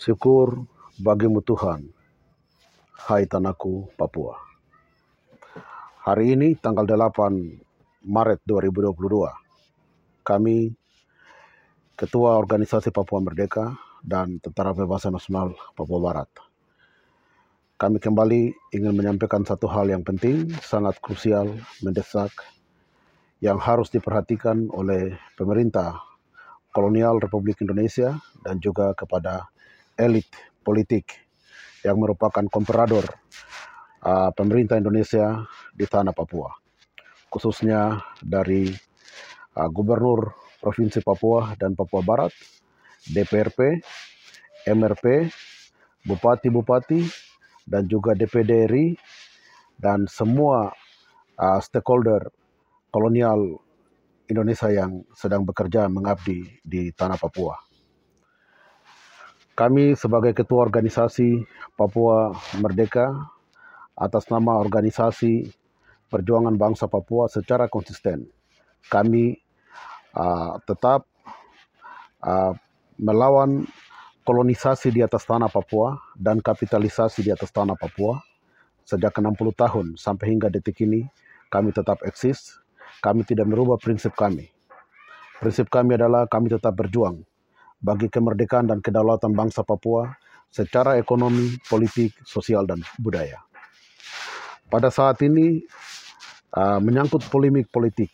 Syukur 0.00 0.64
bagimu 0.96 1.44
Tuhan, 1.44 1.84
hai 3.04 3.28
tanahku 3.28 3.92
Papua. 4.00 4.32
Hari 6.08 6.32
ini 6.32 6.56
tanggal 6.56 6.88
8 6.88 8.08
Maret 8.08 8.40
2022, 8.48 8.96
kami 10.24 10.72
Ketua 12.00 12.40
Organisasi 12.40 12.88
Papua 12.96 13.20
Merdeka 13.20 13.76
dan 14.00 14.40
Tentara 14.40 14.72
Pembebasan 14.72 15.12
Nasional 15.12 15.52
Papua 15.76 16.00
Barat. 16.00 16.32
Kami 17.76 18.00
kembali 18.00 18.72
ingin 18.72 18.96
menyampaikan 18.96 19.44
satu 19.44 19.68
hal 19.68 19.92
yang 19.92 20.00
penting, 20.00 20.48
sangat 20.64 20.96
krusial, 21.04 21.60
mendesak, 21.84 22.32
yang 23.44 23.60
harus 23.60 23.92
diperhatikan 23.92 24.64
oleh 24.72 25.20
pemerintah 25.36 26.00
kolonial 26.72 27.20
Republik 27.20 27.60
Indonesia 27.60 28.16
dan 28.40 28.56
juga 28.64 28.96
kepada 28.96 29.52
elit 30.00 30.26
politik 30.64 31.12
yang 31.84 32.00
merupakan 32.00 32.44
komprador 32.48 33.04
uh, 34.04 34.32
pemerintah 34.32 34.80
Indonesia 34.80 35.44
di 35.76 35.84
tanah 35.84 36.16
Papua, 36.16 36.48
khususnya 37.28 38.00
dari 38.20 38.68
uh, 39.56 39.68
Gubernur 39.68 40.32
Provinsi 40.60 41.00
Papua 41.00 41.56
dan 41.56 41.76
Papua 41.76 42.04
Barat, 42.04 42.32
DPRP, 43.08 43.80
MRP, 44.68 45.28
Bupati-Bupati, 46.04 47.00
dan 47.64 47.88
juga 47.88 48.12
DPD 48.12 48.68
RI, 48.68 48.96
dan 49.80 50.04
semua 50.04 50.68
uh, 51.40 51.60
stakeholder 51.64 52.28
kolonial 52.92 53.56
Indonesia 54.28 54.68
yang 54.68 55.02
sedang 55.16 55.42
bekerja 55.48 55.88
mengabdi 55.88 56.60
di 56.60 56.92
tanah 56.92 57.16
Papua. 57.16 57.69
Kami 59.60 59.92
sebagai 59.92 60.32
ketua 60.32 60.64
organisasi 60.64 61.44
Papua 61.76 62.32
Merdeka 62.64 63.12
atas 63.92 64.24
nama 64.32 64.56
organisasi 64.56 65.52
Perjuangan 66.08 66.56
Bangsa 66.56 66.88
Papua 66.88 67.28
secara 67.28 67.68
konsisten. 67.68 68.24
Kami 68.88 69.36
uh, 70.16 70.56
tetap 70.64 71.04
uh, 72.24 72.56
melawan 72.96 73.68
kolonisasi 74.24 74.96
di 74.96 75.04
atas 75.04 75.28
tanah 75.28 75.52
Papua 75.52 75.92
dan 76.16 76.40
kapitalisasi 76.40 77.20
di 77.20 77.28
atas 77.28 77.52
tanah 77.52 77.76
Papua 77.76 78.16
sejak 78.88 79.12
60 79.12 79.36
tahun. 79.52 79.86
Sampai 80.00 80.32
hingga 80.32 80.48
detik 80.48 80.80
ini 80.88 81.04
kami 81.52 81.76
tetap 81.76 82.00
eksis. 82.08 82.56
Kami 83.04 83.28
tidak 83.28 83.44
merubah 83.44 83.76
prinsip 83.76 84.16
kami. 84.16 84.48
Prinsip 85.36 85.68
kami 85.68 86.00
adalah 86.00 86.24
kami 86.24 86.48
tetap 86.48 86.72
berjuang 86.72 87.28
bagi 87.80 88.12
kemerdekaan 88.12 88.68
dan 88.68 88.84
kedaulatan 88.84 89.32
bangsa 89.32 89.64
Papua 89.64 90.12
secara 90.52 91.00
ekonomi, 91.00 91.56
politik, 91.66 92.12
sosial, 92.26 92.68
dan 92.68 92.84
budaya. 93.00 93.40
Pada 94.70 94.92
saat 94.92 95.18
ini, 95.24 95.64
uh, 96.54 96.78
menyangkut 96.78 97.26
polemik 97.32 97.72
politik 97.72 98.12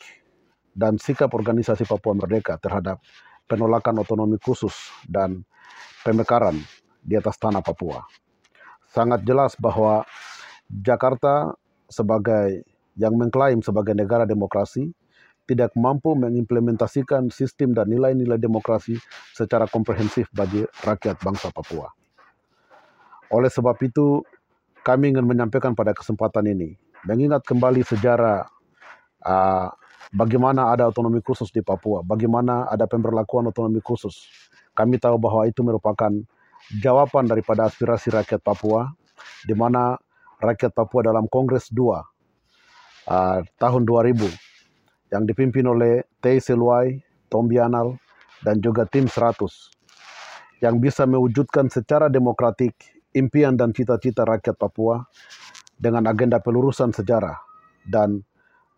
dan 0.72 0.96
sikap 1.00 1.32
organisasi 1.32 1.84
Papua 1.84 2.16
Merdeka 2.16 2.56
terhadap 2.60 3.02
penolakan 3.48 4.04
otonomi 4.04 4.36
khusus 4.40 4.74
dan 5.08 5.44
pemekaran 6.04 6.56
di 7.00 7.16
atas 7.16 7.36
tanah 7.40 7.64
Papua. 7.64 8.04
Sangat 8.92 9.24
jelas 9.24 9.56
bahwa 9.56 10.04
Jakarta 10.68 11.52
sebagai 11.86 12.64
yang 12.96 13.14
mengklaim 13.14 13.60
sebagai 13.60 13.92
negara 13.92 14.24
demokrasi 14.24 14.90
tidak 15.46 15.72
mampu 15.78 16.18
mengimplementasikan 16.18 17.30
sistem 17.30 17.70
dan 17.70 17.86
nilai-nilai 17.86 18.36
demokrasi 18.36 18.98
secara 19.30 19.70
komprehensif 19.70 20.26
bagi 20.34 20.66
rakyat 20.82 21.22
bangsa 21.22 21.54
Papua. 21.54 21.86
Oleh 23.30 23.50
sebab 23.50 23.78
itu, 23.82 24.26
kami 24.82 25.14
ingin 25.14 25.26
menyampaikan 25.26 25.74
pada 25.74 25.94
kesempatan 25.94 26.46
ini, 26.50 26.74
mengingat 27.06 27.46
kembali 27.46 27.82
sejarah 27.86 28.46
uh, 29.22 29.70
bagaimana 30.14 30.74
ada 30.74 30.90
otonomi 30.90 31.22
khusus 31.22 31.50
di 31.54 31.62
Papua, 31.62 32.02
bagaimana 32.02 32.66
ada 32.66 32.90
pemberlakuan 32.90 33.46
otonomi 33.50 33.78
khusus. 33.82 34.26
Kami 34.74 34.98
tahu 34.98 35.16
bahwa 35.18 35.46
itu 35.46 35.62
merupakan 35.62 36.10
jawaban 36.82 37.30
daripada 37.30 37.70
aspirasi 37.70 38.10
rakyat 38.14 38.42
Papua, 38.42 38.94
di 39.46 39.54
mana 39.54 39.94
rakyat 40.42 40.74
Papua 40.74 41.06
dalam 41.06 41.30
Kongres 41.30 41.70
2 41.70 41.78
uh, 41.78 42.02
tahun 43.58 43.82
2000 43.86 44.45
yang 45.10 45.24
dipimpin 45.24 45.66
oleh 45.66 46.02
Tei 46.18 46.42
Seluai, 46.42 46.98
Tombianal, 47.30 47.98
dan 48.42 48.58
juga 48.58 48.86
tim 48.86 49.06
100 49.06 50.62
yang 50.64 50.80
bisa 50.80 51.04
mewujudkan 51.04 51.68
secara 51.68 52.08
demokratik 52.08 52.72
impian 53.12 53.56
dan 53.56 53.72
cita-cita 53.72 54.24
rakyat 54.24 54.56
Papua 54.56 55.04
dengan 55.76 56.08
agenda 56.08 56.40
pelurusan 56.40 56.92
sejarah 56.92 57.36
dan 57.84 58.24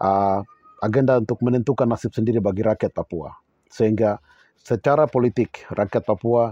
uh, 0.03 0.43
agenda 0.83 1.19
untuk 1.19 1.39
menentukan 1.43 1.87
nasib 1.87 2.15
sendiri 2.15 2.43
bagi 2.43 2.63
rakyat 2.67 2.91
Papua. 2.95 3.35
Sehingga 3.71 4.19
secara 4.59 5.07
politik 5.07 5.67
rakyat 5.71 6.03
Papua 6.07 6.51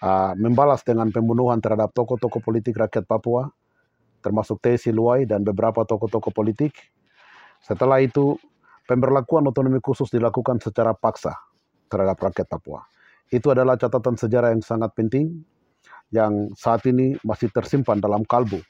uh, 0.00 0.32
membalas 0.36 0.80
dengan 0.84 1.12
pembunuhan 1.12 1.60
terhadap 1.60 1.92
tokoh-tokoh 1.92 2.40
politik 2.40 2.76
rakyat 2.76 3.04
Papua, 3.04 3.48
termasuk 4.24 4.60
Tei 4.60 4.80
Siluai 4.80 5.28
dan 5.28 5.44
beberapa 5.44 5.84
tokoh-tokoh 5.84 6.32
politik. 6.32 6.72
Setelah 7.60 8.00
itu 8.04 8.36
pemberlakuan 8.86 9.44
otonomi 9.50 9.82
khusus 9.82 10.08
dilakukan 10.08 10.62
secara 10.62 10.94
paksa 10.94 11.34
terhadap 11.90 12.18
rakyat 12.18 12.46
Papua. 12.46 12.86
Itu 13.28 13.50
adalah 13.50 13.74
catatan 13.74 14.14
sejarah 14.14 14.54
yang 14.54 14.62
sangat 14.62 14.94
penting 14.94 15.42
yang 16.14 16.54
saat 16.54 16.86
ini 16.86 17.18
masih 17.26 17.50
tersimpan 17.50 17.98
dalam 17.98 18.22
kalbu 18.22 18.62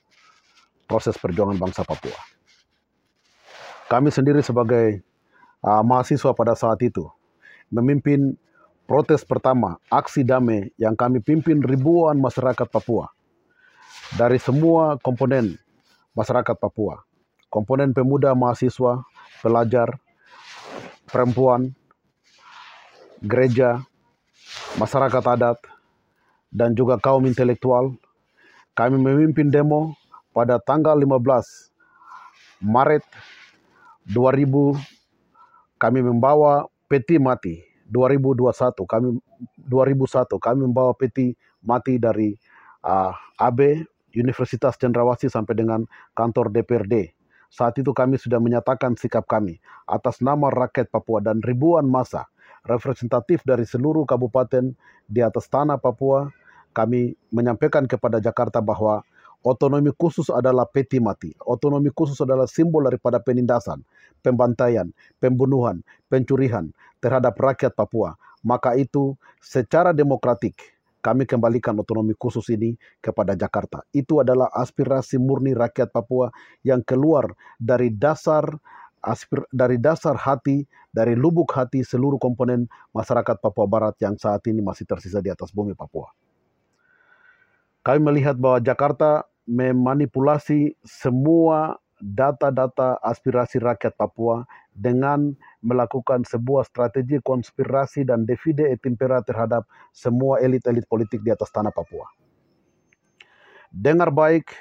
proses 0.88 1.20
perjuangan 1.20 1.60
bangsa 1.60 1.84
Papua. 1.84 2.16
Kami 3.86 4.10
sendiri 4.10 4.40
sebagai 4.42 5.04
uh, 5.62 5.84
mahasiswa 5.84 6.32
pada 6.32 6.56
saat 6.58 6.80
itu 6.82 7.06
memimpin 7.70 8.34
protes 8.86 9.26
pertama, 9.26 9.76
aksi 9.90 10.22
damai 10.22 10.70
yang 10.78 10.94
kami 10.94 11.20
pimpin 11.20 11.60
ribuan 11.60 12.16
masyarakat 12.18 12.66
Papua 12.70 13.10
dari 14.14 14.38
semua 14.38 14.96
komponen 15.02 15.58
masyarakat 16.16 16.56
Papua. 16.56 17.02
Komponen 17.46 17.94
pemuda, 17.94 18.34
mahasiswa, 18.34 19.06
pelajar, 19.42 19.98
perempuan, 21.10 21.72
gereja, 23.22 23.82
masyarakat 24.76 25.24
adat, 25.24 25.58
dan 26.52 26.72
juga 26.76 26.98
kaum 27.00 27.24
intelektual. 27.26 27.94
Kami 28.76 29.00
memimpin 29.00 29.48
demo 29.48 29.96
pada 30.36 30.60
tanggal 30.60 31.00
15 31.00 31.72
Maret 32.60 33.04
2000 34.04 34.76
kami 35.80 36.00
membawa 36.04 36.68
peti 36.88 37.16
mati 37.16 37.64
2021 37.88 38.52
kami 38.84 39.08
2001 39.64 40.28
kami 40.36 40.58
membawa 40.68 40.92
peti 40.92 41.32
mati 41.64 41.96
dari 41.96 42.36
uh, 42.84 43.12
AB 43.40 43.80
Universitas 44.16 44.76
Cendrawasih 44.76 45.28
sampai 45.28 45.56
dengan 45.56 45.84
kantor 46.12 46.52
DPRD 46.52 47.15
saat 47.56 47.80
itu 47.80 47.96
kami 47.96 48.20
sudah 48.20 48.36
menyatakan 48.36 48.92
sikap 49.00 49.24
kami 49.24 49.56
atas 49.88 50.20
nama 50.20 50.52
rakyat 50.52 50.92
Papua 50.92 51.24
dan 51.24 51.40
ribuan 51.40 51.88
masa 51.88 52.28
representatif 52.68 53.40
dari 53.48 53.64
seluruh 53.64 54.04
kabupaten 54.04 54.76
di 55.08 55.24
atas 55.24 55.48
tanah 55.48 55.80
Papua. 55.80 56.28
Kami 56.76 57.16
menyampaikan 57.32 57.88
kepada 57.88 58.20
Jakarta 58.20 58.60
bahwa 58.60 59.00
otonomi 59.40 59.88
khusus 59.96 60.28
adalah 60.28 60.68
peti 60.68 61.00
mati. 61.00 61.32
Otonomi 61.40 61.88
khusus 61.88 62.20
adalah 62.20 62.44
simbol 62.44 62.84
daripada 62.84 63.16
penindasan, 63.16 63.80
pembantaian, 64.20 64.92
pembunuhan, 65.16 65.80
pencurihan 66.12 66.68
terhadap 67.00 67.32
rakyat 67.40 67.72
Papua. 67.72 68.20
Maka 68.44 68.76
itu 68.76 69.16
secara 69.40 69.96
demokratik 69.96 70.75
kami 71.06 71.22
kembalikan 71.22 71.78
otonomi 71.78 72.18
khusus 72.18 72.50
ini 72.50 72.74
kepada 72.98 73.38
Jakarta. 73.38 73.86
Itu 73.94 74.18
adalah 74.18 74.50
aspirasi 74.50 75.22
murni 75.22 75.54
rakyat 75.54 75.94
Papua 75.94 76.34
yang 76.66 76.82
keluar 76.82 77.30
dari 77.62 77.94
dasar 77.94 78.42
aspir, 79.06 79.46
dari 79.54 79.78
dasar 79.78 80.18
hati, 80.18 80.66
dari 80.90 81.14
lubuk 81.14 81.54
hati 81.54 81.86
seluruh 81.86 82.18
komponen 82.18 82.66
masyarakat 82.90 83.38
Papua 83.38 83.70
Barat 83.70 83.94
yang 84.02 84.18
saat 84.18 84.42
ini 84.50 84.58
masih 84.58 84.82
tersisa 84.82 85.22
di 85.22 85.30
atas 85.30 85.54
bumi 85.54 85.78
Papua. 85.78 86.10
Kami 87.86 88.02
melihat 88.02 88.34
bahwa 88.34 88.58
Jakarta 88.58 89.30
memanipulasi 89.46 90.74
semua 90.82 91.78
data-data 92.00 93.00
aspirasi 93.00 93.56
rakyat 93.56 93.96
Papua 93.96 94.44
dengan 94.76 95.32
melakukan 95.64 96.28
sebuah 96.28 96.68
strategi 96.68 97.16
konspirasi 97.24 98.04
dan 98.04 98.28
divide 98.28 98.68
et 98.68 98.80
impera 98.84 99.24
terhadap 99.24 99.64
semua 99.96 100.38
elit-elit 100.44 100.84
politik 100.84 101.24
di 101.24 101.32
atas 101.32 101.48
tanah 101.48 101.72
Papua. 101.72 102.04
Dengar 103.72 104.12
baik 104.12 104.52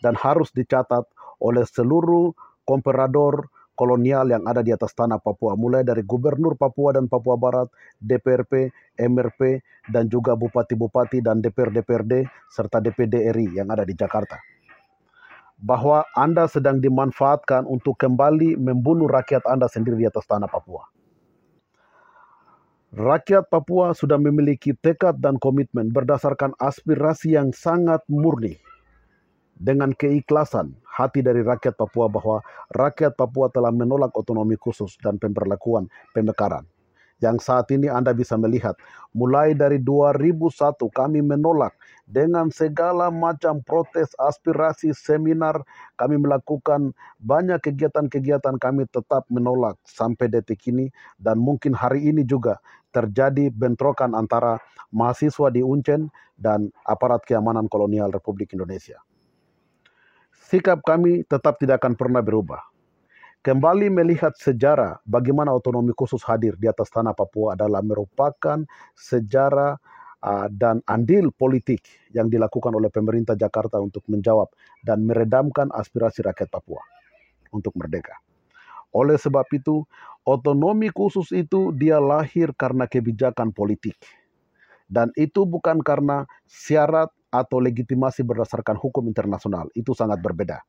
dan 0.00 0.16
harus 0.16 0.48
dicatat 0.50 1.04
oleh 1.40 1.64
seluruh 1.68 2.32
komprador 2.64 3.48
kolonial 3.76 4.28
yang 4.28 4.44
ada 4.44 4.60
di 4.60 4.76
atas 4.76 4.92
tanah 4.92 5.16
Papua, 5.24 5.56
mulai 5.56 5.80
dari 5.80 6.04
Gubernur 6.04 6.52
Papua 6.60 6.92
dan 6.92 7.08
Papua 7.08 7.40
Barat, 7.40 7.72
DPRP, 7.96 8.68
MRP, 9.00 9.64
dan 9.88 10.04
juga 10.12 10.36
Bupati-Bupati 10.36 11.24
dan 11.24 11.40
DPR-DPRD, 11.40 12.28
serta 12.52 12.84
DPD 12.84 13.32
RI 13.32 13.56
yang 13.56 13.72
ada 13.72 13.88
di 13.88 13.96
Jakarta. 13.96 14.49
Bahwa 15.60 16.08
Anda 16.16 16.48
sedang 16.48 16.80
dimanfaatkan 16.80 17.68
untuk 17.68 18.00
kembali 18.00 18.56
membunuh 18.56 19.06
rakyat 19.06 19.44
Anda 19.44 19.68
sendiri 19.68 20.00
di 20.00 20.08
atas 20.08 20.24
tanah 20.24 20.48
Papua. 20.48 20.88
Rakyat 22.90 23.46
Papua 23.46 23.94
sudah 23.94 24.18
memiliki 24.18 24.74
tekad 24.74 25.22
dan 25.22 25.38
komitmen 25.38 25.94
berdasarkan 25.94 26.58
aspirasi 26.58 27.38
yang 27.38 27.54
sangat 27.54 28.02
murni 28.10 28.58
dengan 29.60 29.92
keikhlasan 29.94 30.74
hati 30.88 31.22
dari 31.22 31.44
rakyat 31.44 31.76
Papua 31.76 32.08
bahwa 32.08 32.42
rakyat 32.74 33.14
Papua 33.14 33.52
telah 33.52 33.70
menolak 33.70 34.10
otonomi 34.16 34.56
khusus 34.58 34.96
dan 34.98 35.20
pemberlakuan 35.22 35.86
pemekaran. 36.16 36.64
Yang 37.20 37.44
saat 37.44 37.68
ini 37.68 37.86
Anda 37.92 38.16
bisa 38.16 38.40
melihat, 38.40 38.80
mulai 39.12 39.52
dari 39.52 39.76
2001 39.76 40.88
kami 40.88 41.20
menolak 41.20 41.76
dengan 42.08 42.48
segala 42.48 43.12
macam 43.12 43.60
protes, 43.60 44.16
aspirasi, 44.16 44.96
seminar, 44.96 45.60
kami 46.00 46.16
melakukan 46.16 46.96
banyak 47.20 47.60
kegiatan-kegiatan 47.60 48.56
kami 48.56 48.88
tetap 48.88 49.28
menolak 49.28 49.76
sampai 49.84 50.32
detik 50.32 50.64
ini. 50.72 50.88
Dan 51.20 51.38
mungkin 51.38 51.76
hari 51.76 52.08
ini 52.08 52.24
juga 52.24 52.56
terjadi 52.90 53.52
bentrokan 53.52 54.16
antara 54.16 54.58
mahasiswa 54.90 55.52
di 55.52 55.62
Uncen 55.62 56.10
dan 56.34 56.72
aparat 56.88 57.22
keamanan 57.28 57.68
kolonial 57.70 58.10
Republik 58.10 58.56
Indonesia. 58.56 58.98
Sikap 60.50 60.82
kami 60.82 61.22
tetap 61.28 61.62
tidak 61.62 61.84
akan 61.84 61.94
pernah 61.94 62.24
berubah. 62.24 62.58
Kembali 63.40 63.88
melihat 63.88 64.36
sejarah 64.36 65.00
bagaimana 65.08 65.48
otonomi 65.56 65.96
khusus 65.96 66.20
hadir 66.28 66.60
di 66.60 66.68
atas 66.68 66.92
tanah 66.92 67.16
Papua 67.16 67.56
adalah 67.56 67.80
merupakan 67.80 68.60
sejarah 68.92 69.80
uh, 70.20 70.48
dan 70.52 70.84
andil 70.84 71.32
politik 71.32 71.80
yang 72.12 72.28
dilakukan 72.28 72.68
oleh 72.76 72.92
pemerintah 72.92 73.32
Jakarta 73.40 73.80
untuk 73.80 74.04
menjawab 74.12 74.52
dan 74.84 75.08
meredamkan 75.08 75.72
aspirasi 75.72 76.20
rakyat 76.20 76.52
Papua 76.52 76.84
untuk 77.48 77.72
merdeka. 77.80 78.20
Oleh 78.92 79.16
sebab 79.16 79.48
itu, 79.56 79.88
otonomi 80.28 80.92
khusus 80.92 81.32
itu 81.32 81.72
dia 81.72 81.96
lahir 81.96 82.52
karena 82.52 82.84
kebijakan 82.84 83.56
politik. 83.56 83.96
Dan 84.84 85.16
itu 85.16 85.48
bukan 85.48 85.80
karena 85.80 86.28
syarat 86.44 87.08
atau 87.32 87.56
legitimasi 87.56 88.20
berdasarkan 88.20 88.76
hukum 88.76 89.08
internasional. 89.08 89.72
Itu 89.72 89.96
sangat 89.96 90.20
berbeda. 90.20 90.60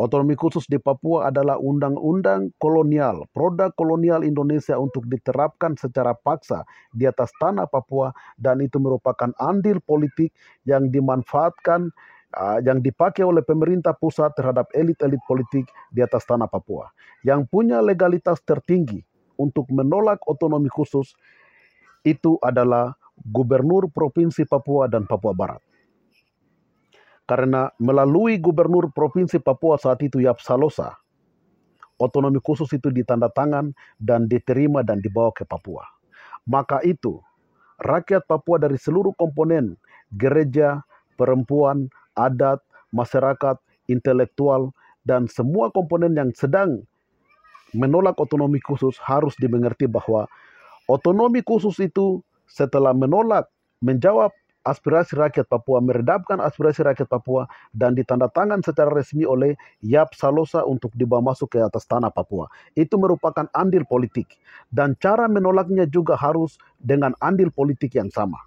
Otonomi 0.00 0.32
khusus 0.32 0.64
di 0.64 0.80
Papua 0.80 1.28
adalah 1.28 1.60
undang-undang 1.60 2.56
kolonial, 2.56 3.28
produk 3.36 3.68
kolonial 3.76 4.24
Indonesia 4.24 4.80
untuk 4.80 5.04
diterapkan 5.04 5.76
secara 5.76 6.16
paksa 6.16 6.64
di 6.96 7.04
atas 7.04 7.28
tanah 7.36 7.68
Papua 7.68 8.08
dan 8.40 8.64
itu 8.64 8.80
merupakan 8.80 9.28
andil 9.36 9.76
politik 9.84 10.32
yang 10.64 10.88
dimanfaatkan 10.88 11.92
uh, 12.32 12.64
yang 12.64 12.80
dipakai 12.80 13.28
oleh 13.28 13.44
pemerintah 13.44 13.92
pusat 13.92 14.32
terhadap 14.40 14.72
elit-elit 14.72 15.20
politik 15.28 15.68
di 15.92 16.00
atas 16.00 16.24
tanah 16.24 16.48
Papua. 16.48 16.88
Yang 17.20 17.52
punya 17.52 17.84
legalitas 17.84 18.40
tertinggi 18.40 19.04
untuk 19.36 19.68
menolak 19.68 20.24
otonomi 20.24 20.72
khusus 20.72 21.12
itu 22.08 22.40
adalah 22.40 22.96
Gubernur 23.20 23.92
Provinsi 23.92 24.48
Papua 24.48 24.88
dan 24.88 25.04
Papua 25.04 25.36
Barat. 25.36 25.60
Karena 27.30 27.70
melalui 27.78 28.42
Gubernur 28.42 28.90
Provinsi 28.90 29.38
Papua 29.38 29.78
saat 29.78 30.02
itu 30.02 30.18
Yap 30.18 30.42
Salosa, 30.42 30.98
otonomi 32.02 32.42
khusus 32.42 32.66
itu 32.74 32.90
ditanda 32.90 33.30
tangan 33.30 33.70
dan 34.02 34.26
diterima 34.26 34.82
dan 34.82 34.98
dibawa 34.98 35.30
ke 35.30 35.46
Papua. 35.46 35.86
Maka 36.50 36.82
itu, 36.82 37.22
rakyat 37.86 38.26
Papua 38.26 38.58
dari 38.58 38.74
seluruh 38.74 39.14
komponen, 39.14 39.78
gereja, 40.18 40.82
perempuan, 41.14 41.86
adat, 42.18 42.58
masyarakat, 42.90 43.62
intelektual, 43.86 44.74
dan 45.06 45.30
semua 45.30 45.70
komponen 45.70 46.18
yang 46.18 46.34
sedang 46.34 46.82
menolak 47.70 48.18
otonomi 48.18 48.58
khusus 48.58 48.98
harus 48.98 49.38
dimengerti 49.38 49.86
bahwa 49.86 50.26
otonomi 50.90 51.46
khusus 51.46 51.78
itu 51.78 52.26
setelah 52.50 52.90
menolak 52.90 53.46
menjawab 53.78 54.34
aspirasi 54.66 55.16
rakyat 55.16 55.48
Papua, 55.48 55.80
meredapkan 55.80 56.40
aspirasi 56.40 56.84
rakyat 56.84 57.08
Papua 57.08 57.48
dan 57.72 57.96
ditandatangan 57.96 58.60
secara 58.60 58.92
resmi 58.92 59.24
oleh 59.24 59.56
Yap 59.80 60.12
Salosa 60.16 60.64
untuk 60.64 60.92
dibawa 60.96 61.32
masuk 61.32 61.56
ke 61.56 61.58
atas 61.60 61.88
tanah 61.88 62.12
Papua. 62.12 62.48
Itu 62.76 63.00
merupakan 63.00 63.48
andil 63.56 63.84
politik 63.88 64.36
dan 64.72 64.96
cara 65.00 65.26
menolaknya 65.26 65.88
juga 65.88 66.14
harus 66.16 66.60
dengan 66.80 67.16
andil 67.24 67.48
politik 67.52 67.96
yang 67.96 68.12
sama. 68.12 68.38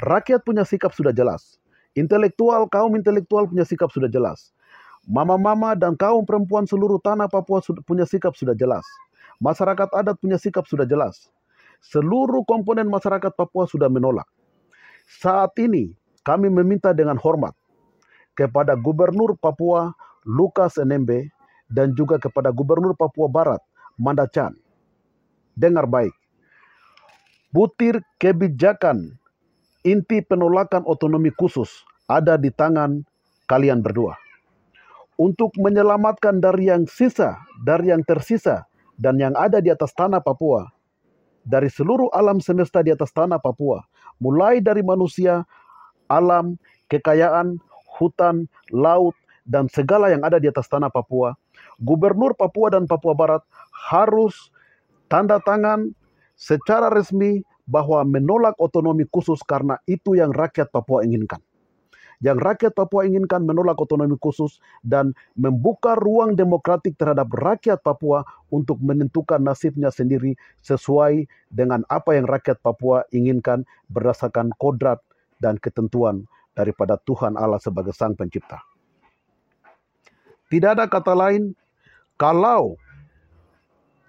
Rakyat 0.00 0.42
punya 0.42 0.64
sikap 0.64 0.96
sudah 0.96 1.12
jelas. 1.12 1.60
Intelektual, 1.92 2.64
kaum 2.72 2.96
intelektual 2.96 3.44
punya 3.44 3.68
sikap 3.68 3.92
sudah 3.92 4.08
jelas. 4.08 4.56
Mama-mama 5.04 5.76
dan 5.76 5.98
kaum 5.98 6.24
perempuan 6.24 6.64
seluruh 6.64 6.96
tanah 7.02 7.28
Papua 7.28 7.60
punya 7.84 8.08
sikap 8.08 8.32
sudah 8.32 8.56
jelas. 8.56 8.86
Masyarakat 9.42 9.92
adat 9.92 10.16
punya 10.22 10.40
sikap 10.40 10.64
sudah 10.64 10.88
jelas 10.88 11.28
seluruh 11.82 12.46
komponen 12.46 12.86
masyarakat 12.86 13.34
Papua 13.34 13.66
sudah 13.66 13.90
menolak. 13.90 14.30
Saat 15.06 15.58
ini 15.58 15.94
kami 16.22 16.50
meminta 16.50 16.94
dengan 16.94 17.18
hormat 17.18 17.54
kepada 18.38 18.78
Gubernur 18.78 19.36
Papua 19.36 19.92
Lukas 20.22 20.78
NMB 20.78 21.28
dan 21.72 21.96
juga 21.98 22.20
kepada 22.20 22.54
Gubernur 22.54 22.94
Papua 22.94 23.26
Barat 23.26 23.62
Mandacan. 23.98 24.54
Dengar 25.58 25.84
baik. 25.84 26.14
Butir 27.52 28.00
kebijakan 28.16 29.12
inti 29.84 30.24
penolakan 30.24 30.86
otonomi 30.88 31.28
khusus 31.36 31.84
ada 32.08 32.40
di 32.40 32.48
tangan 32.48 33.04
kalian 33.50 33.84
berdua. 33.84 34.16
Untuk 35.20 35.52
menyelamatkan 35.60 36.40
dari 36.40 36.72
yang 36.72 36.88
sisa, 36.88 37.36
dari 37.60 37.92
yang 37.92 38.00
tersisa, 38.02 38.64
dan 38.96 39.20
yang 39.20 39.36
ada 39.36 39.60
di 39.60 39.68
atas 39.68 39.92
tanah 39.92 40.24
Papua, 40.24 40.72
dari 41.44 41.68
seluruh 41.68 42.08
alam 42.16 42.40
semesta 42.40 42.80
di 42.80 42.90
atas 42.90 43.12
tanah 43.12 43.36
Papua, 43.36 43.84
mulai 44.22 44.62
dari 44.62 44.86
manusia, 44.86 45.42
alam, 46.06 46.54
kekayaan, 46.86 47.58
hutan, 47.98 48.46
laut, 48.70 49.18
dan 49.42 49.66
segala 49.66 50.14
yang 50.14 50.22
ada 50.22 50.38
di 50.38 50.46
atas 50.46 50.70
tanah 50.70 50.86
Papua, 50.94 51.34
Gubernur 51.82 52.38
Papua 52.38 52.70
dan 52.70 52.86
Papua 52.86 53.18
Barat 53.18 53.42
harus 53.74 54.54
tanda 55.10 55.42
tangan 55.42 55.90
secara 56.38 56.86
resmi 56.86 57.42
bahwa 57.66 58.06
menolak 58.06 58.54
otonomi 58.62 59.02
khusus 59.10 59.42
karena 59.42 59.82
itu 59.90 60.14
yang 60.14 60.30
rakyat 60.30 60.70
Papua 60.70 61.02
inginkan 61.02 61.42
yang 62.22 62.38
rakyat 62.38 62.72
Papua 62.78 63.02
inginkan 63.02 63.42
menolak 63.42 63.76
otonomi 63.82 64.14
khusus 64.14 64.62
dan 64.86 65.10
membuka 65.34 65.98
ruang 65.98 66.38
demokratik 66.38 66.94
terhadap 66.94 67.26
rakyat 67.34 67.82
Papua 67.82 68.22
untuk 68.48 68.78
menentukan 68.78 69.42
nasibnya 69.42 69.90
sendiri 69.90 70.38
sesuai 70.62 71.26
dengan 71.50 71.82
apa 71.90 72.14
yang 72.14 72.30
rakyat 72.30 72.62
Papua 72.62 73.02
inginkan 73.10 73.66
berdasarkan 73.90 74.54
kodrat 74.54 75.02
dan 75.42 75.58
ketentuan 75.58 76.30
daripada 76.54 76.94
Tuhan 77.02 77.34
Allah 77.34 77.58
sebagai 77.58 77.90
Sang 77.90 78.14
Pencipta. 78.14 78.62
Tidak 80.46 80.78
ada 80.78 80.86
kata 80.86 81.18
lain 81.18 81.58
kalau 82.14 82.78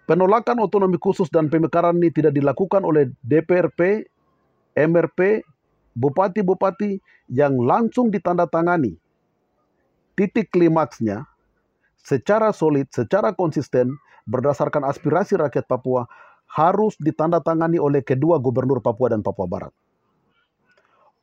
penolakan 0.05 0.61
otonomi 0.61 1.01
khusus 1.01 1.31
dan 1.33 1.49
pemekaran 1.49 1.97
ini 1.97 2.13
tidak 2.13 2.35
dilakukan 2.35 2.85
oleh 2.85 3.09
DPRP, 3.25 4.05
MRP, 4.77 5.41
bupati-bupati 5.93 6.99
yang 7.29 7.57
langsung 7.61 8.09
ditandatangani 8.09 8.97
titik 10.13 10.53
klimaksnya 10.53 11.25
secara 11.97 12.53
solid, 12.53 12.89
secara 12.93 13.33
konsisten 13.33 13.97
berdasarkan 14.29 14.85
aspirasi 14.87 15.39
rakyat 15.39 15.65
Papua 15.65 16.05
harus 16.47 16.93
ditandatangani 17.01 17.81
oleh 17.81 18.05
kedua 18.05 18.37
gubernur 18.37 18.79
Papua 18.79 19.09
dan 19.13 19.25
Papua 19.25 19.47
Barat. 19.49 19.73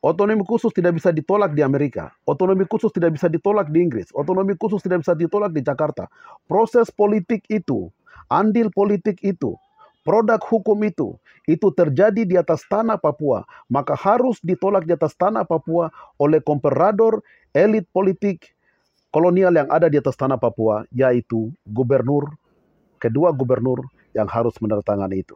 Otonomi 0.01 0.41
khusus 0.41 0.73
tidak 0.73 0.97
bisa 0.97 1.13
ditolak 1.13 1.53
di 1.53 1.61
Amerika. 1.61 2.09
Otonomi 2.25 2.65
khusus 2.65 2.89
tidak 2.89 3.13
bisa 3.13 3.29
ditolak 3.29 3.69
di 3.69 3.85
Inggris. 3.85 4.09
Otonomi 4.17 4.57
khusus 4.57 4.81
tidak 4.81 5.05
bisa 5.05 5.13
ditolak 5.13 5.53
di 5.53 5.61
Jakarta. 5.61 6.09
Proses 6.49 6.89
politik 6.89 7.45
itu, 7.53 7.93
andil 8.25 8.73
politik 8.73 9.21
itu 9.21 9.53
produk 10.01 10.41
hukum 10.41 10.77
itu 10.85 11.17
itu 11.49 11.67
terjadi 11.73 12.21
di 12.21 12.35
atas 12.37 12.61
tanah 12.69 13.01
Papua, 13.01 13.45
maka 13.65 13.97
harus 13.97 14.37
ditolak 14.45 14.85
di 14.85 14.93
atas 14.93 15.17
tanah 15.17 15.41
Papua 15.45 15.89
oleh 16.21 16.37
komperador 16.37 17.25
elit 17.51 17.89
politik 17.89 18.53
kolonial 19.09 19.51
yang 19.51 19.67
ada 19.67 19.89
di 19.89 19.97
atas 19.97 20.13
tanah 20.15 20.37
Papua, 20.37 20.85
yaitu 20.93 21.49
gubernur, 21.65 22.29
kedua 23.01 23.33
gubernur 23.33 23.83
yang 24.13 24.29
harus 24.29 24.53
menandatangani 24.61 25.25
itu. 25.25 25.35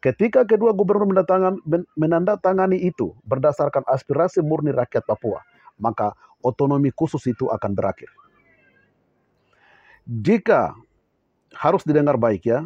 Ketika 0.00 0.48
kedua 0.48 0.72
gubernur 0.72 1.04
menandatangani 1.96 2.80
itu 2.80 3.12
berdasarkan 3.24 3.84
aspirasi 3.84 4.40
murni 4.40 4.72
rakyat 4.72 5.04
Papua, 5.04 5.44
maka 5.76 6.16
otonomi 6.40 6.88
khusus 6.92 7.20
itu 7.28 7.48
akan 7.52 7.76
berakhir. 7.76 8.08
Jika 10.08 10.72
harus 11.54 11.84
didengar 11.84 12.16
baik 12.16 12.48
ya. 12.48 12.64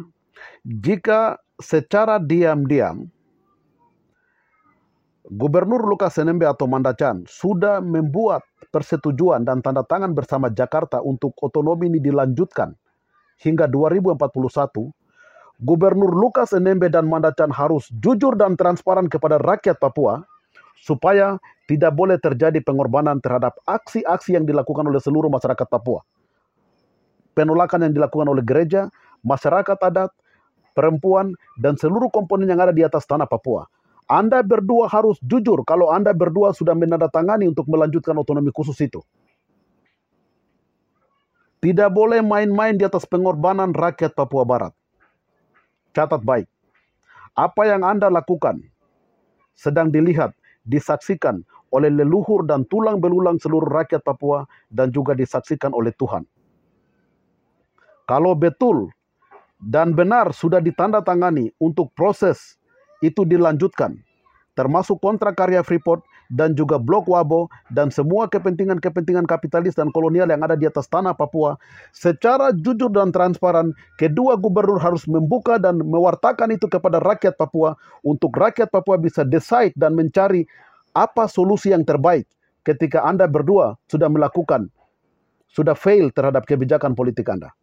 Jika 0.65 1.37
secara 1.61 2.17
diam-diam 2.19 3.07
Gubernur 5.25 5.81
Lukas 5.81 6.21
NMB 6.21 6.45
atau 6.45 6.69
Mandacan 6.69 7.25
sudah 7.25 7.81
membuat 7.81 8.45
persetujuan 8.69 9.41
dan 9.41 9.57
tanda 9.65 9.81
tangan 9.81 10.13
bersama 10.13 10.53
Jakarta 10.53 11.01
untuk 11.01 11.33
otonomi 11.41 11.89
ini 11.89 11.97
dilanjutkan 11.97 12.77
hingga 13.41 13.65
2041, 13.65 14.21
Gubernur 15.65 16.13
Lukas 16.13 16.53
NMB 16.53 16.93
dan 16.93 17.09
Mandacan 17.09 17.49
harus 17.49 17.89
jujur 17.97 18.37
dan 18.37 18.53
transparan 18.53 19.09
kepada 19.09 19.41
rakyat 19.41 19.81
Papua 19.81 20.21
supaya 20.77 21.41
tidak 21.65 21.97
boleh 21.97 22.21
terjadi 22.21 22.61
pengorbanan 22.61 23.17
terhadap 23.17 23.57
aksi-aksi 23.65 24.37
yang 24.37 24.45
dilakukan 24.45 24.85
oleh 24.85 25.01
seluruh 25.01 25.33
masyarakat 25.33 25.65
Papua. 25.65 26.05
Penolakan 27.33 27.89
yang 27.89 27.93
dilakukan 27.97 28.29
oleh 28.29 28.45
gereja, 28.45 28.93
masyarakat 29.25 29.79
adat, 29.81 30.13
perempuan, 30.75 31.31
dan 31.55 31.79
seluruh 31.79 32.11
komponen 32.11 32.51
yang 32.51 32.59
ada 32.59 32.75
di 32.75 32.83
atas 32.83 33.07
tanah 33.07 33.25
Papua. 33.25 33.63
Anda 34.05 34.45
berdua 34.45 34.85
harus 34.85 35.17
jujur 35.25 35.65
kalau 35.65 35.89
Anda 35.89 36.13
berdua 36.13 36.53
sudah 36.53 36.77
menandatangani 36.77 37.49
untuk 37.49 37.65
melanjutkan 37.65 38.13
otonomi 38.13 38.53
khusus 38.53 38.77
itu. 38.83 39.01
Tidak 41.63 41.89
boleh 41.89 42.21
main-main 42.21 42.77
di 42.77 42.85
atas 42.85 43.09
pengorbanan 43.09 43.73
rakyat 43.73 44.13
Papua 44.13 44.45
Barat. 44.45 44.73
Catat 45.97 46.21
baik. 46.21 46.45
Apa 47.33 47.65
yang 47.65 47.81
Anda 47.81 48.13
lakukan 48.13 48.61
sedang 49.57 49.89
dilihat, 49.89 50.37
disaksikan 50.69 51.41
oleh 51.73 51.89
leluhur 51.89 52.45
dan 52.45 52.63
tulang 52.69 53.01
belulang 53.01 53.41
seluruh 53.41 53.67
rakyat 53.67 54.05
Papua 54.05 54.45
dan 54.69 54.93
juga 54.93 55.17
disaksikan 55.17 55.73
oleh 55.73 55.91
Tuhan. 55.97 56.23
Kalau 58.05 58.37
betul 58.37 58.94
dan 59.65 59.97
benar 59.97 60.29
sudah 60.29 60.61
ditandatangani 60.61 61.49
untuk 61.57 61.89
proses 61.97 62.61
itu 63.01 63.25
dilanjutkan, 63.25 63.97
termasuk 64.53 65.01
kontrak 65.01 65.33
karya 65.33 65.65
Freeport 65.65 66.05
dan 66.29 66.53
juga 66.57 66.77
Blok 66.77 67.09
Wabo 67.09 67.49
dan 67.73 67.89
semua 67.93 68.25
kepentingan-kepentingan 68.29 69.29
kapitalis 69.29 69.77
dan 69.77 69.89
kolonial 69.93 70.29
yang 70.29 70.41
ada 70.41 70.57
di 70.57 70.65
atas 70.65 70.89
tanah 70.89 71.13
Papua 71.13 71.57
secara 71.93 72.49
jujur 72.53 72.89
dan 72.89 73.13
transparan 73.13 73.73
kedua 74.01 74.37
gubernur 74.37 74.81
harus 74.81 75.05
membuka 75.05 75.61
dan 75.61 75.81
mewartakan 75.81 76.53
itu 76.53 76.65
kepada 76.65 76.97
rakyat 77.01 77.37
Papua 77.37 77.77
untuk 78.01 78.33
rakyat 78.33 78.69
Papua 78.73 78.97
bisa 78.97 79.21
decide 79.21 79.73
dan 79.77 79.93
mencari 79.93 80.45
apa 80.97 81.29
solusi 81.29 81.73
yang 81.73 81.85
terbaik 81.85 82.25
ketika 82.65 83.05
Anda 83.05 83.29
berdua 83.29 83.77
sudah 83.85 84.09
melakukan 84.09 84.69
sudah 85.45 85.77
fail 85.77 86.11
terhadap 86.11 86.43
kebijakan 86.43 86.97
politik 86.97 87.29
Anda. 87.31 87.53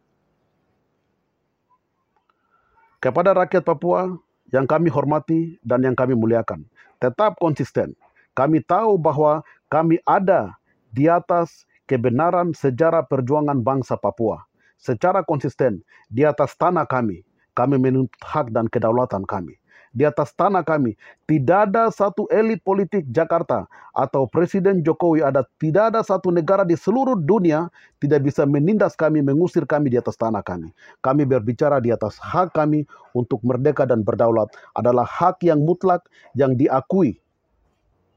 Kepada 3.03 3.35
rakyat 3.35 3.67
Papua, 3.67 4.15
yang 4.55 4.63
kami 4.63 4.87
hormati 4.87 5.59
dan 5.59 5.83
yang 5.83 5.91
kami 5.91 6.15
muliakan. 6.15 6.63
Tetap 7.03 7.35
konsisten. 7.35 7.99
Kami 8.31 8.63
tahu 8.63 8.95
bahwa 8.95 9.43
kami 9.67 9.99
ada 10.07 10.55
di 10.95 11.11
atas 11.11 11.67
kebenaran 11.83 12.55
sejarah 12.55 13.03
perjuangan 13.03 13.59
bangsa 13.59 13.99
Papua. 13.99 14.47
Secara 14.79 15.19
konsisten 15.19 15.83
di 16.07 16.23
atas 16.23 16.55
tanah 16.55 16.87
kami, 16.87 17.27
kami 17.51 17.75
menuntut 17.75 18.23
hak 18.23 18.55
dan 18.55 18.71
kedaulatan 18.71 19.27
kami 19.27 19.59
di 19.93 20.03
atas 20.03 20.33
tanah 20.33 20.65
kami. 20.65 20.97
Tidak 21.29 21.69
ada 21.69 21.87
satu 21.93 22.25
elit 22.33 22.59
politik 22.65 23.05
Jakarta 23.13 23.69
atau 23.93 24.25
Presiden 24.25 24.81
Jokowi 24.81 25.21
ada 25.21 25.45
tidak 25.61 25.93
ada 25.93 26.01
satu 26.01 26.33
negara 26.33 26.65
di 26.65 26.73
seluruh 26.73 27.15
dunia 27.15 27.69
tidak 28.01 28.25
bisa 28.25 28.43
menindas 28.43 28.97
kami, 28.97 29.21
mengusir 29.21 29.63
kami 29.69 29.93
di 29.93 30.01
atas 30.01 30.17
tanah 30.17 30.41
kami. 30.41 30.73
Kami 31.05 31.23
berbicara 31.23 31.77
di 31.79 31.93
atas 31.93 32.17
hak 32.19 32.57
kami 32.57 32.83
untuk 33.13 33.39
merdeka 33.45 33.85
dan 33.85 34.01
berdaulat 34.01 34.49
adalah 34.73 35.05
hak 35.05 35.45
yang 35.45 35.61
mutlak 35.61 36.03
yang 36.33 36.57
diakui, 36.57 37.21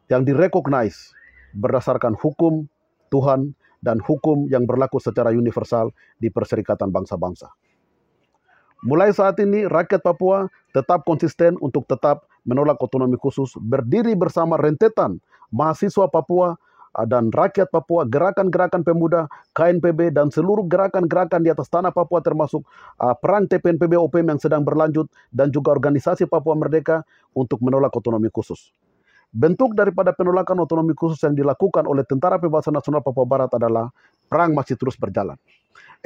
yang 0.09 0.25
direcognize 0.25 1.13
berdasarkan 1.55 2.17
hukum 2.17 2.67
Tuhan 3.13 3.55
dan 3.85 4.03
hukum 4.03 4.51
yang 4.51 4.67
berlaku 4.67 4.99
secara 4.99 5.31
universal 5.31 5.95
di 6.19 6.33
Perserikatan 6.33 6.91
Bangsa-Bangsa. 6.91 7.66
Mulai 8.85 9.15
saat 9.17 9.41
ini 9.41 9.65
rakyat 9.65 10.05
Papua 10.05 10.53
tetap 10.77 11.09
konsisten 11.09 11.57
untuk 11.65 11.89
tetap 11.89 12.29
menolak 12.45 12.77
otonomi 12.77 13.17
khusus, 13.17 13.57
berdiri 13.57 14.13
bersama 14.13 14.61
rentetan 14.61 15.17
mahasiswa 15.49 16.07
Papua 16.13 16.61
ah, 16.93 17.07
dan 17.09 17.33
rakyat 17.33 17.73
Papua, 17.73 18.05
gerakan-gerakan 18.05 18.85
pemuda, 18.85 19.33
KNPB, 19.57 20.13
dan 20.13 20.29
seluruh 20.29 20.69
gerakan-gerakan 20.69 21.41
di 21.41 21.49
atas 21.49 21.73
tanah 21.73 21.91
Papua 21.91 22.21
termasuk 22.21 22.69
uh, 23.01 23.17
perang 23.17 23.49
TPNPB 23.49 23.97
OPM 23.97 24.37
yang 24.37 24.41
sedang 24.41 24.63
berlanjut 24.63 25.09
dan 25.33 25.49
juga 25.49 25.73
organisasi 25.73 26.29
Papua 26.29 26.53
Merdeka 26.53 27.03
untuk 27.33 27.65
menolak 27.65 27.97
otonomi 27.97 28.29
khusus. 28.29 28.71
Bentuk 29.35 29.75
daripada 29.77 30.15
penolakan 30.15 30.65
otonomi 30.65 30.95
khusus 30.97 31.19
yang 31.27 31.35
dilakukan 31.35 31.85
oleh 31.85 32.07
Tentara 32.07 32.39
Pembebasan 32.39 32.73
Nasional 32.73 33.03
Papua 33.03 33.27
Barat 33.27 33.51
adalah 33.53 33.91
perang 34.31 34.55
masih 34.55 34.79
terus 34.79 34.97
berjalan. 34.97 35.37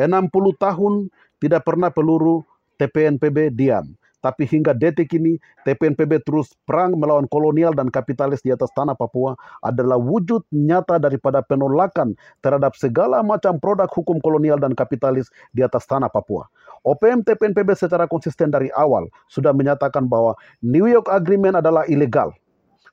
60 0.00 0.32
tahun 0.56 1.12
tidak 1.40 1.62
pernah 1.62 1.92
peluru 1.92 2.44
TPNPB 2.80 3.52
diam. 3.52 3.92
Tapi 4.20 4.44
hingga 4.44 4.76
detik 4.76 5.16
ini, 5.16 5.40
TPNPB 5.64 6.20
terus 6.28 6.52
perang 6.68 6.92
melawan 6.92 7.24
kolonial 7.32 7.72
dan 7.72 7.88
kapitalis 7.88 8.44
di 8.44 8.52
atas 8.52 8.68
tanah 8.76 8.92
Papua 8.92 9.32
adalah 9.64 9.96
wujud 9.96 10.44
nyata 10.52 11.00
daripada 11.00 11.40
penolakan 11.40 12.12
terhadap 12.44 12.76
segala 12.76 13.24
macam 13.24 13.56
produk 13.56 13.88
hukum 13.88 14.20
kolonial 14.20 14.60
dan 14.60 14.76
kapitalis 14.76 15.32
di 15.56 15.64
atas 15.64 15.88
tanah 15.88 16.12
Papua. 16.12 16.44
OPM 16.84 17.24
TPNPB 17.24 17.72
secara 17.72 18.04
konsisten 18.04 18.52
dari 18.52 18.68
awal 18.76 19.08
sudah 19.32 19.56
menyatakan 19.56 20.04
bahwa 20.04 20.36
New 20.60 20.84
York 20.84 21.08
Agreement 21.08 21.56
adalah 21.56 21.88
ilegal. 21.88 22.36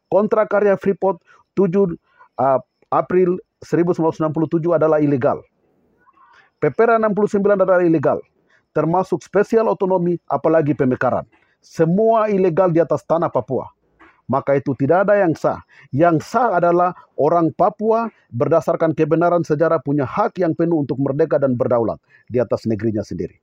Kontrak 0.08 0.48
karya 0.48 0.80
Freeport 0.80 1.20
7 1.60 1.92
uh, 2.40 2.60
April 2.88 3.36
1967 3.68 4.64
adalah 4.72 5.04
ilegal. 5.04 5.44
PPR 6.64 7.04
69 7.04 7.44
adalah 7.44 7.84
ilegal 7.84 8.24
termasuk 8.76 9.24
spesial 9.24 9.68
otonomi, 9.72 10.20
apalagi 10.28 10.74
pemekaran. 10.74 11.28
Semua 11.60 12.32
ilegal 12.32 12.72
di 12.72 12.80
atas 12.80 13.04
tanah 13.04 13.28
Papua. 13.28 13.68
Maka 14.28 14.60
itu 14.60 14.76
tidak 14.76 15.08
ada 15.08 15.24
yang 15.24 15.32
sah. 15.40 15.64
Yang 15.96 16.28
sah 16.28 16.60
adalah 16.60 16.92
orang 17.16 17.56
Papua 17.56 18.12
berdasarkan 18.28 18.92
kebenaran 18.92 19.44
sejarah 19.48 19.80
punya 19.80 20.04
hak 20.04 20.36
yang 20.44 20.52
penuh 20.52 20.84
untuk 20.84 21.00
merdeka 21.00 21.40
dan 21.40 21.56
berdaulat 21.56 21.98
di 22.28 22.36
atas 22.38 22.68
negerinya 22.68 23.08
sendiri. 23.08 23.40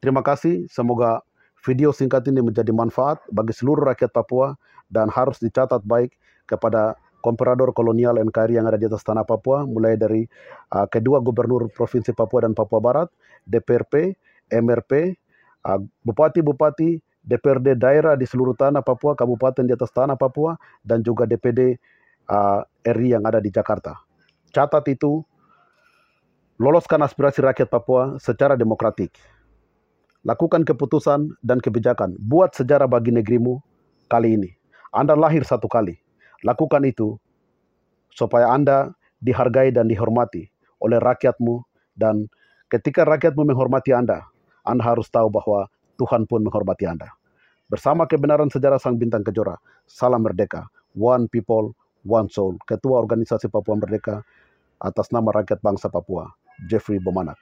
Terima 0.00 0.20
kasih, 0.20 0.68
semoga 0.68 1.24
video 1.64 1.92
singkat 1.92 2.24
ini 2.28 2.40
menjadi 2.40 2.72
manfaat 2.72 3.20
bagi 3.32 3.52
seluruh 3.52 3.84
rakyat 3.88 4.12
Papua 4.12 4.56
dan 4.88 5.12
harus 5.12 5.40
dicatat 5.40 5.84
baik 5.84 6.16
kepada 6.48 6.96
Komperador 7.20 7.76
kolonial 7.76 8.16
NKRI 8.16 8.56
yang 8.56 8.66
ada 8.66 8.80
di 8.80 8.88
atas 8.88 9.04
tanah 9.04 9.28
Papua, 9.28 9.68
mulai 9.68 9.94
dari 10.00 10.24
uh, 10.72 10.88
kedua 10.88 11.20
gubernur 11.20 11.68
Provinsi 11.68 12.16
Papua 12.16 12.48
dan 12.48 12.56
Papua 12.56 12.80
Barat, 12.80 13.08
DPRP, 13.44 14.16
MRP, 14.48 15.14
uh, 15.68 15.80
bupati-bupati, 16.04 17.00
DPRD 17.20 17.76
daerah 17.76 18.16
di 18.16 18.24
seluruh 18.24 18.56
tanah 18.56 18.80
Papua, 18.80 19.12
kabupaten 19.12 19.68
di 19.68 19.76
atas 19.76 19.92
tanah 19.92 20.16
Papua, 20.16 20.56
dan 20.80 21.04
juga 21.04 21.28
DPD 21.28 21.76
uh, 22.32 22.64
RI 22.88 23.12
yang 23.12 23.28
ada 23.28 23.38
di 23.38 23.52
Jakarta. 23.52 24.00
Catat 24.50 24.88
itu, 24.88 25.20
loloskan 26.56 27.04
aspirasi 27.04 27.44
rakyat 27.44 27.68
Papua 27.68 28.16
secara 28.16 28.56
demokratik. 28.56 29.12
Lakukan 30.24 30.64
keputusan 30.64 31.36
dan 31.44 31.60
kebijakan. 31.60 32.16
Buat 32.16 32.56
sejarah 32.56 32.88
bagi 32.88 33.12
negerimu 33.12 33.60
kali 34.08 34.36
ini. 34.36 34.50
Anda 34.92 35.16
lahir 35.16 35.44
satu 35.46 35.64
kali 35.70 36.09
Lakukan 36.40 36.82
itu 36.88 37.20
supaya 38.14 38.50
Anda 38.52 38.92
dihargai 39.20 39.70
dan 39.70 39.86
dihormati 39.86 40.48
oleh 40.80 40.96
rakyatmu 40.96 41.60
dan 41.92 42.26
ketika 42.72 43.04
rakyatmu 43.04 43.44
menghormati 43.52 43.92
Anda, 43.92 44.24
Anda 44.64 44.82
harus 44.84 45.12
tahu 45.12 45.28
bahwa 45.28 45.68
Tuhan 46.00 46.24
pun 46.24 46.40
menghormati 46.40 46.88
Anda. 46.88 47.12
Bersama 47.68 48.08
kebenaran 48.08 48.48
sejarah 48.50 48.80
Sang 48.80 48.96
Bintang 48.96 49.22
Kejora, 49.22 49.54
salam 49.86 50.24
merdeka, 50.24 50.66
one 50.96 51.28
people, 51.30 51.76
one 52.02 52.26
soul, 52.32 52.56
Ketua 52.66 52.98
Organisasi 53.04 53.46
Papua 53.52 53.78
Merdeka 53.78 54.24
atas 54.80 55.12
nama 55.12 55.30
rakyat 55.30 55.60
bangsa 55.60 55.92
Papua, 55.92 56.32
Jeffrey 56.66 56.98
Bomanak. 56.98 57.38